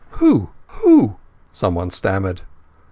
[0.13, 0.49] "Who—who—"
[1.53, 2.41] someone stammered.